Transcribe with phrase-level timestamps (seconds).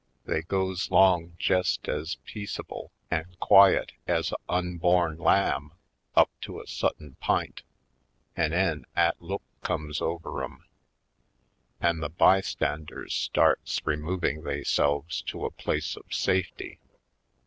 [0.25, 5.73] They goes 'long jest ez peaceable an' quiet ez a onborn lamb
[6.15, 7.61] up to a suttin p'int
[8.35, 10.65] an' 'en 'at look comes over 'em
[11.79, 16.79] an' the by standers starts removin' theyselves to a place of safety.